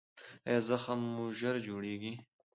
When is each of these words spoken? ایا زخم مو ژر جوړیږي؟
ایا 0.47 0.59
زخم 0.69 0.99
مو 1.15 1.25
ژر 1.39 1.55
جوړیږي؟ 1.67 2.13